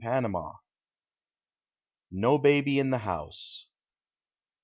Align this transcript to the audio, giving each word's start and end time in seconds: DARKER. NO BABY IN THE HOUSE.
DARKER. 0.03 0.53
NO 2.09 2.39
BABY 2.39 2.79
IN 2.79 2.89
THE 2.89 2.97
HOUSE. 2.97 3.67